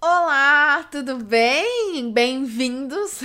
Olá, 0.00 0.84
tudo 0.90 1.16
bem? 1.16 2.12
Bem-vindos! 2.12 3.20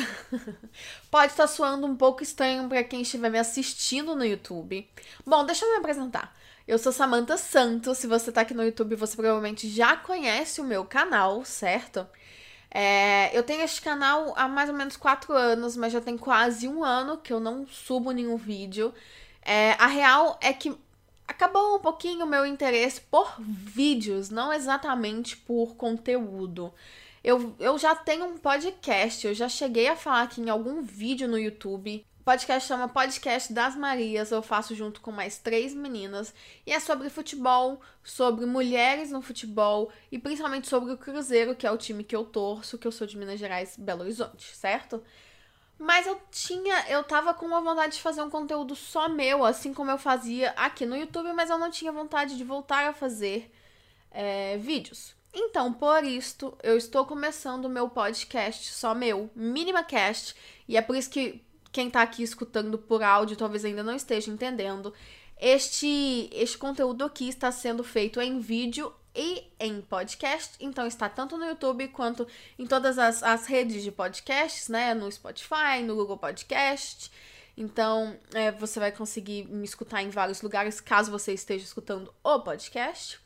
Pode 1.12 1.34
estar 1.34 1.46
soando 1.48 1.86
um 1.86 1.96
pouco 1.96 2.24
estranho 2.24 2.68
para 2.70 2.84
quem 2.84 3.02
estiver 3.02 3.30
me 3.30 3.38
assistindo 3.38 4.16
no 4.16 4.26
YouTube. 4.26 4.90
Bom, 5.26 5.46
deixa 5.46 5.66
eu 5.66 5.72
me 5.72 5.78
apresentar. 5.78 6.34
Eu 6.66 6.80
sou 6.80 6.94
Samantha 6.94 7.36
Santos. 7.36 7.98
Se 7.98 8.08
você 8.08 8.32
tá 8.32 8.42
aqui 8.42 8.54
no 8.54 8.64
YouTube, 8.64 8.96
você 8.96 9.16
provavelmente 9.18 9.70
já 9.70 9.98
conhece 9.98 10.62
o 10.62 10.64
meu 10.64 10.86
canal, 10.86 11.44
certo? 11.44 12.08
É, 12.74 13.38
eu 13.38 13.44
tenho 13.44 13.64
este 13.64 13.82
canal 13.82 14.34
há 14.38 14.48
mais 14.48 14.70
ou 14.70 14.76
menos 14.76 14.96
quatro 14.96 15.34
anos, 15.34 15.76
mas 15.76 15.92
já 15.92 16.00
tem 16.00 16.18
quase 16.18 16.70
um 16.70 16.84
ano 16.86 17.18
que 17.18 17.34
eu 17.34 17.40
não 17.42 17.68
subo 17.68 18.12
nenhum 18.12 18.38
vídeo. 18.38 18.94
É, 19.42 19.74
a 19.74 19.88
real 19.88 20.40
é 20.42 20.54
que 20.54 20.74
acabou 21.32 21.78
um 21.78 21.80
pouquinho 21.80 22.26
o 22.26 22.30
meu 22.30 22.46
interesse 22.46 23.02
por 23.02 23.36
vídeos, 23.40 24.30
não 24.30 24.54
exatamente 24.54 25.38
por 25.38 25.76
conteúdo. 25.76 26.74
Eu, 27.24 27.56
eu 27.60 27.78
já 27.78 27.96
tenho 27.96 28.26
um 28.26 28.38
podcast, 28.38 29.26
eu 29.26 29.34
já 29.34 29.48
cheguei 29.48 29.88
a 29.88 29.96
falar 29.96 30.24
aqui 30.24 30.42
em 30.42 30.50
algum 30.50 30.82
vídeo 30.82 31.28
no 31.28 31.40
YouTube. 31.40 32.06
O 32.20 32.24
podcast 32.24 32.68
chama 32.68 32.88
Podcast 32.88 33.52
das 33.54 33.76
Marias, 33.76 34.32
eu 34.32 34.42
faço 34.42 34.76
junto 34.76 35.02
com 35.02 35.12
mais 35.12 35.38
três 35.38 35.74
meninas. 35.74 36.34
E 36.66 36.74
é 36.74 36.80
sobre 36.80 37.10
futebol, 37.10 37.82
sobre 38.04 38.46
mulheres 38.46 39.10
no 39.10 39.22
futebol 39.22 39.92
e 40.12 40.20
principalmente 40.20 40.68
sobre 40.68 40.92
o 40.94 40.98
Cruzeiro, 40.98 41.56
que 41.56 41.66
é 41.66 41.72
o 41.72 41.78
time 41.78 42.04
que 42.04 42.16
eu 42.16 42.26
torço, 42.26 42.78
que 42.78 42.88
eu 42.88 42.92
sou 42.92 43.08
de 43.08 43.18
Minas 43.18 43.40
Gerais, 43.40 43.76
Belo 43.78 44.02
Horizonte, 44.02 44.56
certo? 44.56 45.02
Mas 45.82 46.06
eu 46.06 46.22
tinha, 46.30 46.86
eu 46.90 47.04
tava 47.04 47.34
com 47.34 47.44
uma 47.44 47.60
vontade 47.60 47.96
de 47.96 48.04
fazer 48.04 48.22
um 48.22 48.30
conteúdo 48.30 48.76
só 48.76 49.10
meu, 49.10 49.44
assim 49.44 49.74
como 49.74 49.90
eu 49.90 49.98
fazia 49.98 50.52
aqui 50.52 50.86
no 50.86 50.96
YouTube, 50.96 51.34
mas 51.34 51.50
eu 51.50 51.58
não 51.58 51.72
tinha 51.72 51.92
vontade 51.92 52.38
de 52.38 52.44
voltar 52.44 52.88
a 52.88 52.94
fazer 52.94 53.52
é, 54.12 54.58
vídeos. 54.58 55.16
Então, 55.34 55.74
por 55.74 56.04
isto, 56.04 56.56
eu 56.62 56.78
estou 56.78 57.04
começando 57.04 57.66
o 57.66 57.70
meu 57.70 57.90
podcast 57.90 58.72
só 58.72 58.94
meu, 58.94 59.32
MinimaCast, 59.36 60.36
e 60.68 60.78
é 60.78 60.84
por 60.84 60.96
isso 60.96 61.10
que 61.10 61.42
quem 61.72 61.90
tá 61.90 62.04
aqui 62.04 62.22
escutando 62.22 62.78
por 62.78 63.02
áudio 63.02 63.36
talvez 63.36 63.66
ainda 63.66 63.82
não 63.82 63.96
esteja 63.96 64.30
entendendo. 64.30 64.94
Este, 65.36 66.30
este 66.32 66.60
conteúdo 66.60 67.04
aqui 67.04 67.28
está 67.28 67.52
sendo 67.52 67.84
feito 67.84 68.22
em 68.22 68.38
vídeo 68.38 68.94
e 69.16 69.44
em 69.60 69.82
podcast. 69.82 70.56
Então 70.60 70.86
está 70.86 71.10
tanto 71.10 71.38
no 71.38 71.46
YouTube 71.46 71.88
quanto 71.90 72.28
em 72.58 72.66
todas 72.66 72.98
as, 72.98 73.24
as 73.24 73.46
redes 73.46 73.84
de 73.84 73.92
podcasts, 73.92 74.68
né? 74.68 74.94
No 74.94 75.12
Spotify, 75.12 75.82
no 75.84 75.96
Google 75.96 76.18
Podcast. 76.18 77.12
Então 77.58 78.18
é, 78.34 78.52
você 78.52 78.80
vai 78.80 78.92
conseguir 78.92 79.46
me 79.46 79.66
escutar 79.66 80.02
em 80.02 80.10
vários 80.10 80.42
lugares 80.42 80.80
caso 80.80 81.12
você 81.12 81.34
esteja 81.34 81.64
escutando 81.64 82.14
o 82.24 82.40
podcast. 82.40 83.20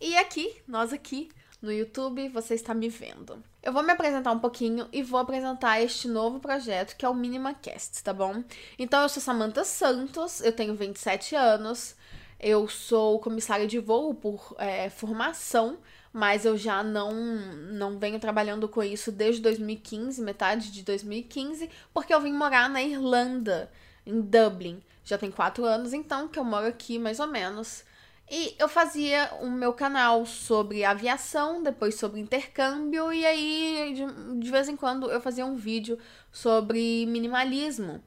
E 0.00 0.16
aqui, 0.16 0.56
nós 0.66 0.92
aqui 0.92 1.30
no 1.60 1.70
YouTube, 1.70 2.28
você 2.30 2.54
está 2.54 2.72
me 2.72 2.88
vendo. 2.88 3.42
Eu 3.62 3.72
vou 3.72 3.82
me 3.82 3.92
apresentar 3.92 4.32
um 4.32 4.38
pouquinho 4.38 4.88
e 4.90 5.02
vou 5.02 5.20
apresentar 5.20 5.80
este 5.80 6.08
novo 6.08 6.40
projeto 6.40 6.96
que 6.96 7.04
é 7.04 7.08
o 7.08 7.14
MinimaCast, 7.14 8.02
tá 8.02 8.12
bom? 8.12 8.42
Então 8.78 9.02
eu 9.02 9.08
sou 9.08 9.22
Samantha 9.22 9.64
Santos, 9.64 10.40
eu 10.40 10.52
tenho 10.52 10.74
27 10.74 11.34
anos. 11.36 11.94
Eu 12.42 12.66
sou 12.68 13.20
comissária 13.20 13.66
de 13.66 13.78
voo 13.78 14.14
por 14.14 14.56
é, 14.58 14.88
formação, 14.88 15.78
mas 16.10 16.46
eu 16.46 16.56
já 16.56 16.82
não, 16.82 17.12
não 17.12 17.98
venho 17.98 18.18
trabalhando 18.18 18.66
com 18.66 18.82
isso 18.82 19.12
desde 19.12 19.42
2015, 19.42 20.22
metade 20.22 20.72
de 20.72 20.82
2015, 20.82 21.68
porque 21.92 22.14
eu 22.14 22.20
vim 22.20 22.32
morar 22.32 22.70
na 22.70 22.82
Irlanda, 22.82 23.70
em 24.06 24.22
Dublin. 24.22 24.82
Já 25.04 25.18
tem 25.18 25.30
quatro 25.30 25.66
anos, 25.66 25.92
então, 25.92 26.28
que 26.28 26.38
eu 26.38 26.44
moro 26.44 26.66
aqui, 26.66 26.98
mais 26.98 27.20
ou 27.20 27.26
menos. 27.26 27.84
E 28.30 28.54
eu 28.58 28.68
fazia 28.68 29.30
o 29.42 29.50
meu 29.50 29.74
canal 29.74 30.24
sobre 30.24 30.82
aviação, 30.82 31.62
depois 31.62 31.96
sobre 31.96 32.20
intercâmbio, 32.20 33.12
e 33.12 33.26
aí 33.26 33.92
de, 33.94 34.40
de 34.40 34.50
vez 34.50 34.66
em 34.66 34.76
quando 34.76 35.10
eu 35.10 35.20
fazia 35.20 35.44
um 35.44 35.56
vídeo 35.56 35.98
sobre 36.32 37.04
minimalismo. 37.04 38.02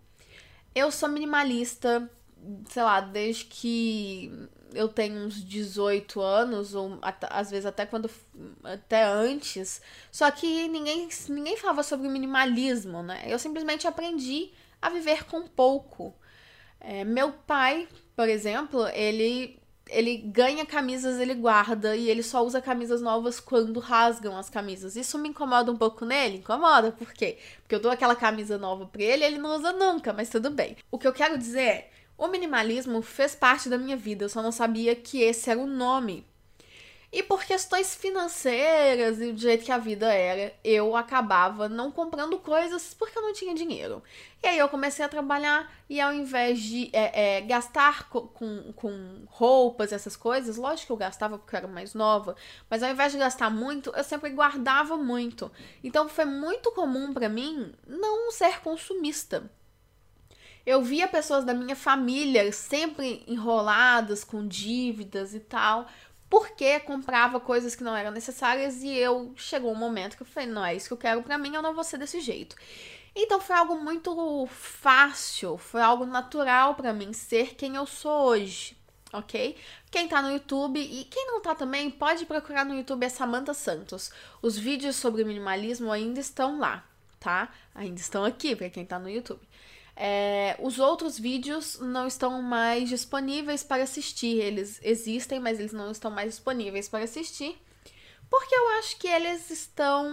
Eu 0.73 0.89
sou 0.89 1.07
minimalista 1.07 2.09
sei 2.69 2.83
lá, 2.83 2.99
desde 3.01 3.45
que 3.45 4.49
eu 4.73 4.87
tenho 4.87 5.25
uns 5.25 5.43
18 5.43 6.19
anos, 6.21 6.75
ou 6.75 6.97
às 7.01 7.51
vezes 7.51 7.65
até 7.65 7.85
quando. 7.85 8.09
até 8.63 9.03
antes. 9.03 9.81
Só 10.11 10.29
que 10.31 10.67
ninguém, 10.67 11.07
ninguém 11.29 11.57
falava 11.57 11.83
sobre 11.83 12.07
minimalismo, 12.09 13.03
né? 13.03 13.23
Eu 13.27 13.39
simplesmente 13.39 13.87
aprendi 13.87 14.51
a 14.81 14.89
viver 14.89 15.25
com 15.25 15.47
pouco. 15.47 16.13
É, 16.79 17.03
meu 17.03 17.31
pai, 17.31 17.87
por 18.15 18.27
exemplo, 18.27 18.87
ele. 18.89 19.61
Ele 19.89 20.15
ganha 20.15 20.65
camisas, 20.65 21.19
ele 21.19 21.33
guarda 21.33 21.93
e 21.93 22.09
ele 22.09 22.23
só 22.23 22.41
usa 22.41 22.61
camisas 22.61 23.01
novas 23.01 23.41
quando 23.41 23.81
rasgam 23.81 24.37
as 24.37 24.49
camisas. 24.49 24.95
Isso 24.95 25.19
me 25.19 25.27
incomoda 25.27 25.69
um 25.73 25.75
pouco 25.75 26.05
nele? 26.05 26.37
Incomoda, 26.37 26.93
por 26.93 27.11
quê? 27.11 27.37
Porque 27.61 27.75
eu 27.75 27.81
dou 27.81 27.91
aquela 27.91 28.15
camisa 28.15 28.57
nova 28.57 28.85
pra 28.85 29.03
ele 29.03 29.25
ele 29.25 29.37
não 29.37 29.57
usa 29.57 29.73
nunca, 29.73 30.13
mas 30.13 30.29
tudo 30.29 30.49
bem. 30.49 30.77
O 30.89 30.97
que 30.97 31.05
eu 31.05 31.11
quero 31.11 31.37
dizer 31.37 31.59
é, 31.59 31.91
o 32.17 32.27
minimalismo 32.27 33.01
fez 33.01 33.35
parte 33.35 33.69
da 33.69 33.77
minha 33.77 33.97
vida, 33.97 34.25
eu 34.25 34.29
só 34.29 34.41
não 34.41 34.51
sabia 34.51 34.95
que 34.95 35.21
esse 35.21 35.49
era 35.49 35.59
o 35.59 35.67
nome. 35.67 36.25
E 37.15 37.21
por 37.21 37.43
questões 37.43 37.93
financeiras 37.93 39.21
e 39.21 39.31
do 39.31 39.39
jeito 39.39 39.63
que 39.63 39.71
a 39.71 39.77
vida 39.77 40.11
era, 40.11 40.51
eu 40.63 40.95
acabava 40.95 41.69
não 41.69 41.91
comprando 41.91 42.39
coisas 42.39 42.95
porque 42.95 43.15
eu 43.15 43.21
não 43.21 43.31
tinha 43.31 43.53
dinheiro. 43.53 44.01
E 44.41 44.47
aí 44.47 44.57
eu 44.57 44.67
comecei 44.67 45.05
a 45.05 45.07
trabalhar 45.07 45.71
e 45.87 46.01
ao 46.01 46.11
invés 46.11 46.59
de 46.59 46.89
é, 46.91 47.37
é, 47.37 47.41
gastar 47.41 48.09
com, 48.09 48.21
com, 48.29 48.73
com 48.73 49.25
roupas, 49.27 49.91
essas 49.93 50.15
coisas, 50.15 50.57
lógico 50.57 50.87
que 50.87 50.91
eu 50.91 50.97
gastava 50.97 51.37
porque 51.37 51.55
eu 51.55 51.59
era 51.59 51.67
mais 51.67 51.93
nova, 51.93 52.35
mas 52.67 52.81
ao 52.81 52.89
invés 52.89 53.11
de 53.11 53.19
gastar 53.19 53.51
muito, 53.51 53.93
eu 53.95 54.03
sempre 54.03 54.31
guardava 54.31 54.97
muito. 54.97 55.51
Então 55.83 56.09
foi 56.09 56.25
muito 56.25 56.71
comum 56.71 57.13
para 57.13 57.29
mim 57.29 57.75
não 57.85 58.31
ser 58.31 58.59
consumista. 58.61 59.51
Eu 60.65 60.81
via 60.81 61.07
pessoas 61.07 61.43
da 61.43 61.53
minha 61.53 61.75
família 61.75 62.51
sempre 62.53 63.23
enroladas 63.27 64.23
com 64.23 64.47
dívidas 64.47 65.33
e 65.33 65.39
tal, 65.39 65.87
porque 66.29 66.79
comprava 66.79 67.39
coisas 67.39 67.75
que 67.75 67.83
não 67.83 67.95
eram 67.95 68.11
necessárias 68.11 68.81
e 68.81 68.89
eu 68.89 69.33
chegou 69.35 69.71
um 69.71 69.75
momento 69.75 70.15
que 70.15 70.23
eu 70.23 70.27
falei, 70.27 70.49
não 70.49 70.65
é 70.65 70.73
isso 70.73 70.87
que 70.87 70.93
eu 70.93 70.97
quero 70.97 71.21
para 71.21 71.37
mim, 71.37 71.53
eu 71.53 71.61
não 71.61 71.73
vou 71.73 71.83
ser 71.83 71.97
desse 71.97 72.21
jeito. 72.21 72.55
Então 73.15 73.39
foi 73.39 73.55
algo 73.55 73.75
muito 73.75 74.47
fácil, 74.47 75.57
foi 75.57 75.81
algo 75.81 76.05
natural 76.05 76.73
para 76.75 76.93
mim 76.93 77.13
ser 77.13 77.55
quem 77.55 77.75
eu 77.75 77.85
sou 77.85 78.29
hoje, 78.29 78.75
ok? 79.11 79.55
Quem 79.91 80.07
tá 80.07 80.21
no 80.21 80.31
YouTube 80.31 80.79
e 80.79 81.03
quem 81.05 81.27
não 81.27 81.39
tá 81.39 81.53
também, 81.53 81.91
pode 81.91 82.25
procurar 82.25 82.65
no 82.65 82.73
YouTube 82.73 83.03
é 83.03 83.09
Samantha 83.09 83.53
Santos. 83.53 84.11
Os 84.41 84.57
vídeos 84.57 84.95
sobre 84.95 85.23
minimalismo 85.23 85.91
ainda 85.91 86.19
estão 86.19 86.57
lá, 86.57 86.83
tá? 87.19 87.49
Ainda 87.75 87.99
estão 87.99 88.25
aqui 88.25 88.55
para 88.55 88.69
quem 88.71 88.83
tá 88.83 88.97
no 88.97 89.09
YouTube. 89.09 89.41
É, 89.95 90.55
os 90.59 90.79
outros 90.79 91.19
vídeos 91.19 91.79
não 91.79 92.07
estão 92.07 92.41
mais 92.41 92.89
disponíveis 92.89 93.63
para 93.63 93.83
assistir. 93.83 94.39
Eles 94.39 94.79
existem, 94.83 95.39
mas 95.39 95.59
eles 95.59 95.73
não 95.73 95.91
estão 95.91 96.09
mais 96.09 96.31
disponíveis 96.31 96.89
para 96.89 97.03
assistir. 97.03 97.57
Porque 98.29 98.55
eu 98.55 98.69
acho 98.79 98.97
que 98.97 99.07
eles 99.07 99.49
estão. 99.51 100.11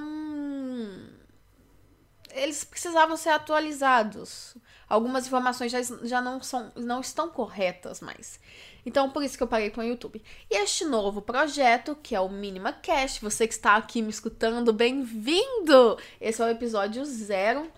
Eles 2.33 2.63
precisavam 2.63 3.17
ser 3.17 3.31
atualizados. 3.31 4.57
Algumas 4.89 5.27
informações 5.27 5.73
já, 5.73 5.81
já 6.03 6.21
não, 6.21 6.43
são, 6.43 6.71
não 6.77 7.01
estão 7.01 7.29
corretas 7.29 8.01
mais. 8.01 8.39
Então, 8.85 9.11
por 9.11 9.23
isso 9.23 9.37
que 9.37 9.43
eu 9.43 9.49
parei 9.49 9.71
com 9.71 9.81
o 9.81 9.85
YouTube. 9.85 10.23
E 10.51 10.57
este 10.57 10.85
novo 10.85 11.23
projeto, 11.23 11.97
que 12.03 12.15
é 12.15 12.21
o 12.21 12.29
Minima 12.29 12.73
Cast, 12.73 13.23
você 13.23 13.47
que 13.47 13.55
está 13.55 13.77
aqui 13.77 14.03
me 14.03 14.11
escutando, 14.11 14.73
bem-vindo! 14.73 15.97
Esse 16.21 16.43
é 16.43 16.45
o 16.45 16.49
episódio 16.49 17.05
zero 17.05 17.71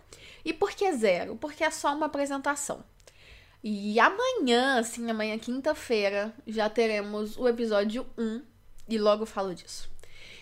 e 0.44 0.52
por 0.52 0.72
que 0.72 0.92
zero? 0.92 1.36
Porque 1.36 1.64
é 1.64 1.70
só 1.70 1.94
uma 1.94 2.06
apresentação. 2.06 2.84
E 3.62 4.00
amanhã, 4.00 4.80
assim, 4.80 5.08
amanhã, 5.08 5.38
quinta-feira, 5.38 6.34
já 6.46 6.68
teremos 6.68 7.36
o 7.36 7.48
episódio 7.48 8.04
1 8.18 8.42
e 8.88 8.98
logo 8.98 9.24
falo 9.24 9.54
disso. 9.54 9.88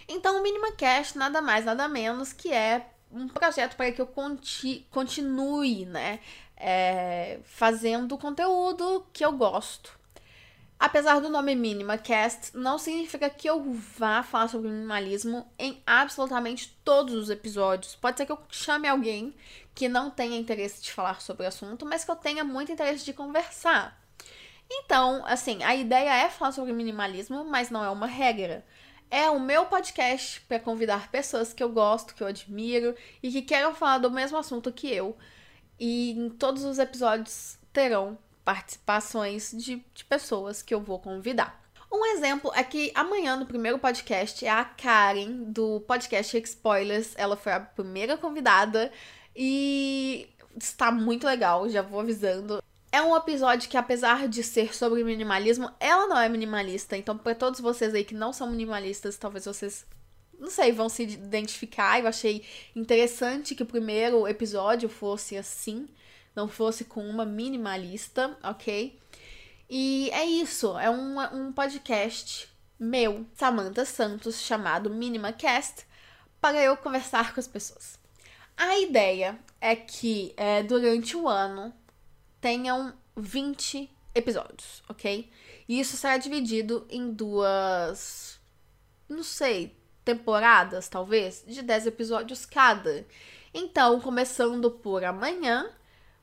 Então, 0.09 0.39
o 0.39 0.43
Minima 0.43 0.73
Cast 0.73 1.19
nada 1.19 1.43
mais, 1.43 1.65
nada 1.67 1.87
menos 1.87 2.33
que 2.33 2.51
é 2.51 2.87
um 3.13 3.29
projeto 3.29 3.77
para 3.77 3.93
que 3.93 4.01
eu 4.01 4.07
conti 4.07 4.87
continue, 4.91 5.85
né, 5.85 6.21
é, 6.57 7.41
fazendo 7.45 8.17
conteúdo 8.17 9.07
que 9.13 9.25
eu 9.25 9.33
gosto, 9.33 10.00
Apesar 10.81 11.21
do 11.21 11.29
nome 11.29 11.55
Minima 11.55 11.99
Cast, 11.99 12.57
não 12.57 12.79
significa 12.79 13.29
que 13.29 13.47
eu 13.47 13.63
vá 13.71 14.23
falar 14.23 14.49
sobre 14.49 14.71
minimalismo 14.71 15.47
em 15.59 15.83
absolutamente 15.87 16.75
todos 16.83 17.13
os 17.13 17.29
episódios. 17.29 17.95
Pode 17.97 18.17
ser 18.17 18.25
que 18.25 18.33
eu 18.33 18.39
chame 18.49 18.89
alguém 18.89 19.35
que 19.75 19.91
não 19.91 20.11
tenha 20.11 20.39
interesse 20.39 20.83
de 20.83 20.91
falar 20.91 21.21
sobre 21.21 21.45
o 21.45 21.49
assunto, 21.49 21.85
mas 21.85 22.03
que 22.03 22.11
eu 22.11 22.17
tenha 22.17 22.43
muito 22.45 22.73
interesse 22.73 23.05
de 23.05 23.13
conversar. 23.13 24.03
Então, 24.71 25.23
assim, 25.27 25.63
a 25.65 25.77
ideia 25.77 26.25
é 26.25 26.31
falar 26.31 26.53
sobre 26.53 26.73
minimalismo, 26.73 27.45
mas 27.45 27.69
não 27.69 27.85
é 27.85 27.91
uma 27.91 28.07
regra. 28.07 28.65
É 29.11 29.29
o 29.29 29.39
meu 29.39 29.67
podcast 29.67 30.41
para 30.49 30.59
convidar 30.59 31.11
pessoas 31.11 31.53
que 31.53 31.63
eu 31.63 31.69
gosto, 31.69 32.15
que 32.15 32.23
eu 32.23 32.27
admiro 32.27 32.95
e 33.23 33.31
que 33.31 33.43
queiram 33.43 33.75
falar 33.75 33.99
do 33.99 34.11
mesmo 34.11 34.39
assunto 34.39 34.73
que 34.73 34.91
eu. 34.91 35.15
E 35.79 36.13
em 36.13 36.31
todos 36.31 36.65
os 36.65 36.79
episódios 36.79 37.59
terão 37.71 38.17
participações 38.51 39.53
de, 39.53 39.81
de 39.95 40.05
pessoas 40.05 40.61
que 40.61 40.75
eu 40.75 40.81
vou 40.81 40.99
convidar. 40.99 41.63
Um 41.93 42.05
exemplo 42.07 42.51
é 42.53 42.65
que 42.65 42.91
amanhã, 42.97 43.37
no 43.37 43.47
primeiro 43.47 43.79
podcast, 43.79 44.45
é 44.45 44.51
a 44.51 44.65
Karen, 44.65 45.45
do 45.45 45.81
podcast 45.83 46.37
Spoilers. 46.37 47.15
Ela 47.17 47.37
foi 47.37 47.53
a 47.53 47.61
primeira 47.61 48.17
convidada 48.17 48.91
e 49.37 50.29
está 50.61 50.91
muito 50.91 51.29
legal, 51.29 51.69
já 51.69 51.81
vou 51.81 52.01
avisando. 52.01 52.61
É 52.91 53.01
um 53.01 53.17
episódio 53.17 53.71
que, 53.71 53.77
apesar 53.77 54.27
de 54.27 54.43
ser 54.43 54.75
sobre 54.75 55.05
minimalismo, 55.05 55.71
ela 55.79 56.09
não 56.09 56.19
é 56.19 56.29
minimalista. 56.29 56.97
Então, 56.97 57.17
para 57.17 57.37
todos 57.37 57.61
vocês 57.61 57.95
aí 57.95 58.03
que 58.03 58.15
não 58.15 58.33
são 58.33 58.51
minimalistas, 58.51 59.17
talvez 59.17 59.45
vocês, 59.45 59.87
não 60.37 60.51
sei, 60.51 60.73
vão 60.73 60.89
se 60.89 61.05
identificar. 61.05 62.01
Eu 62.01 62.09
achei 62.09 62.45
interessante 62.75 63.55
que 63.55 63.63
o 63.63 63.67
primeiro 63.67 64.27
episódio 64.27 64.89
fosse 64.89 65.37
assim, 65.37 65.89
não 66.35 66.49
fosse 66.49 66.85
com 66.85 67.09
uma 67.09 67.25
minimalista, 67.25 68.37
ok? 68.43 68.99
E 69.69 70.11
é 70.13 70.25
isso, 70.25 70.79
é 70.79 70.91
um, 70.91 71.21
um 71.35 71.53
podcast 71.53 72.49
meu, 72.79 73.27
Samantha 73.35 73.85
Santos, 73.85 74.41
chamado 74.41 74.89
MinimaCast, 74.91 75.87
para 76.41 76.63
eu 76.63 76.77
conversar 76.77 77.35
com 77.35 77.41
as 77.41 77.47
pessoas. 77.47 77.99
A 78.57 78.79
ideia 78.79 79.39
é 79.61 79.77
que 79.77 80.33
é, 80.37 80.63
durante 80.63 81.17
o 81.17 81.29
ano 81.29 81.73
tenham 82.41 82.95
20 83.17 83.91
episódios, 84.15 84.83
ok? 84.89 85.31
E 85.69 85.79
isso 85.79 85.97
será 85.97 86.17
dividido 86.17 86.87
em 86.89 87.13
duas, 87.13 88.41
não 89.09 89.23
sei, 89.23 89.77
temporadas, 90.05 90.89
talvez, 90.89 91.45
de 91.47 91.63
10 91.63 91.87
episódios 91.87 92.45
cada. 92.45 93.07
Então, 93.53 94.01
começando 94.01 94.71
por 94.71 95.05
amanhã, 95.05 95.71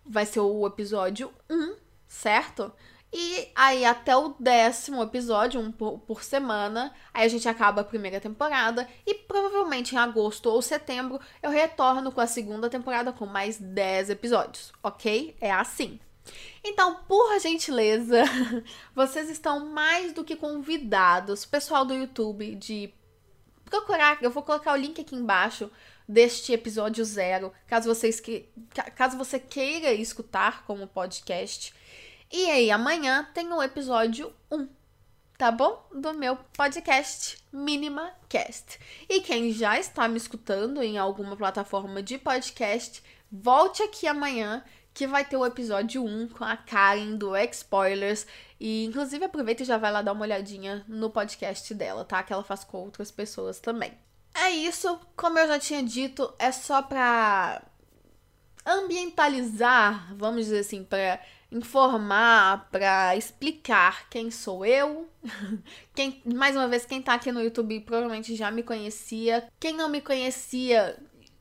vai 0.10 0.26
ser 0.26 0.40
o 0.40 0.66
episódio 0.66 1.32
1, 1.50 1.76
certo? 2.08 2.72
E 3.12 3.48
aí, 3.56 3.86
até 3.86 4.16
o 4.18 4.36
décimo 4.38 5.02
episódio, 5.02 5.62
um 5.62 5.72
por, 5.72 6.00
por, 6.00 6.24
semana, 6.24 6.94
aí 7.14 7.26
a 7.26 7.30
gente 7.30 7.48
acaba 7.48 7.82
a 7.82 7.86
primeira 7.86 8.20
temporada. 8.20 8.88
E 9.06 9.14
provavelmente 9.14 9.96
em 9.96 9.98
agosto 9.98 10.48
ou 10.50 10.62
setembro 10.62 11.20
eu 11.42 11.50
retorno 11.50 12.12
com 12.12 12.20
a 12.20 12.28
segunda 12.28 12.70
temporada 12.70 13.14
com 13.14 13.26
mais 13.26 13.58
10 13.58 14.10
episódios, 14.10 14.74
ok? 14.84 15.38
É 15.40 15.52
assim. 15.52 16.00
Então, 16.62 16.96
por 17.08 17.40
gentileza, 17.40 18.24
vocês 18.94 19.30
estão 19.30 19.66
mais 19.68 20.12
do 20.12 20.24
que 20.24 20.36
convidados, 20.36 21.46
pessoal 21.46 21.86
do 21.86 21.94
YouTube, 21.94 22.56
de 22.56 22.94
procurar. 23.64 24.18
Eu 24.22 24.32
vou 24.32 24.44
colocar 24.44 24.74
o 24.74 24.78
link 24.78 25.00
aqui 25.00 25.16
embaixo 25.16 25.72
deste 26.08 26.54
episódio 26.54 27.04
zero, 27.04 27.52
caso 27.68 27.94
vocês 27.94 28.20
que 28.20 28.50
caso 28.96 29.18
você 29.18 29.40
queira 29.40 29.92
escutar 29.92 30.64
como 30.66 30.88
podcast. 30.88 31.74
E 32.32 32.50
aí 32.50 32.72
amanhã 32.72 33.28
tem 33.34 33.52
o 33.52 33.62
episódio 33.62 34.34
1, 34.52 34.68
tá 35.38 35.52
bom? 35.52 35.88
Do 35.94 36.14
meu 36.14 36.36
podcast 36.56 37.38
Minima 37.52 38.14
Cast. 38.30 38.80
E 39.10 39.22
quem 39.22 39.52
já 39.52 39.80
está 39.80 40.08
me 40.08 40.18
escutando 40.18 40.82
em 40.82 40.98
alguma 40.98 41.36
plataforma 41.36 42.02
de 42.02 42.18
podcast, 42.18 43.04
volte 43.32 43.84
aqui 43.84 44.08
amanhã 44.08 44.64
que 44.94 45.06
vai 45.06 45.24
ter 45.24 45.38
o 45.38 45.46
episódio 45.46 46.04
1 46.04 46.30
com 46.30 46.44
a 46.44 46.58
Karen 46.58 47.16
do 47.16 47.36
X-Spoilers. 47.36 48.26
E 48.60 48.86
inclusive 48.86 49.24
aproveita 49.24 49.64
e 49.64 49.66
já 49.66 49.78
vai 49.78 49.92
lá 49.92 50.02
dar 50.02 50.12
uma 50.12 50.24
olhadinha 50.24 50.84
no 50.88 51.10
podcast 51.10 51.74
dela, 51.76 52.04
tá? 52.04 52.24
Que 52.24 52.34
ela 52.34 52.44
faz 52.44 52.64
com 52.64 52.80
outras 52.80 53.12
pessoas 53.12 53.60
também. 53.60 53.94
É 54.40 54.52
isso, 54.52 55.00
como 55.16 55.40
eu 55.40 55.48
já 55.48 55.58
tinha 55.58 55.82
dito, 55.82 56.32
é 56.38 56.52
só 56.52 56.82
pra 56.84 57.64
ambientalizar, 58.64 60.14
vamos 60.16 60.46
dizer 60.46 60.60
assim, 60.60 60.84
para 60.84 61.20
informar, 61.52 62.70
para 62.70 63.16
explicar 63.16 64.08
quem 64.10 64.30
sou 64.30 64.64
eu. 64.64 65.10
Quem, 65.96 66.22
mais 66.26 66.56
uma 66.56 66.68
vez, 66.68 66.86
quem 66.86 67.02
tá 67.02 67.14
aqui 67.16 67.32
no 67.32 67.42
YouTube 67.42 67.80
provavelmente 67.82 68.36
já 68.36 68.52
me 68.52 68.62
conhecia. 68.62 69.50
Quem 69.60 69.74
não 69.74 69.90
me 69.90 70.02
conhecia, 70.02 70.98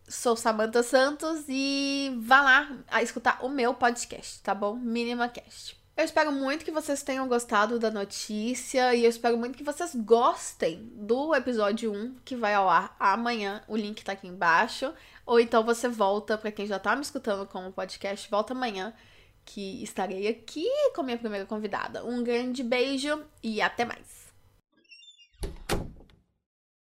sou 0.09 0.35
Samantha 0.35 0.83
Santos 0.83 1.45
e 1.49 2.17
vá 2.23 2.41
lá 2.41 3.03
escutar 3.03 3.45
o 3.45 3.49
meu 3.49 3.75
podcast, 3.75 4.41
tá 4.43 4.55
bom? 4.55 4.75
Mínima 4.75 5.29
Cast. 5.29 5.77
Eu 5.97 6.05
espero 6.05 6.31
muito 6.31 6.63
que 6.63 6.71
vocês 6.71 7.03
tenham 7.03 7.27
gostado 7.27 7.79
da 7.79 7.91
notícia 7.91 8.95
e 8.95 9.05
eu 9.05 9.09
espero 9.09 9.39
muito 9.39 9.57
que 9.57 9.65
vocês 9.65 9.95
gostem 9.95 10.91
do 10.93 11.35
episódio 11.35 11.91
1 11.91 12.17
que 12.23 12.37
vai 12.37 12.53
ao 12.53 12.69
ar 12.69 12.95
amanhã. 13.01 13.63
O 13.67 13.75
link 13.75 14.05
tá 14.05 14.13
aqui 14.13 14.29
embaixo. 14.29 14.93
Ou 15.25 15.41
então 15.41 15.65
você 15.65 15.89
volta, 15.89 16.37
para 16.37 16.53
quem 16.53 16.67
já 16.67 16.79
tá 16.79 16.95
me 16.95 17.01
escutando 17.01 17.47
como 17.47 17.73
podcast, 17.73 18.29
volta 18.31 18.53
amanhã 18.53 18.93
que 19.43 19.83
estarei 19.83 20.29
aqui 20.29 20.69
com 20.95 21.03
minha 21.03 21.17
primeira 21.17 21.47
convidada. 21.47 22.05
Um 22.05 22.23
grande 22.23 22.63
beijo 22.63 23.25
e 23.43 23.63
até 23.63 23.87
mais. 23.87 24.26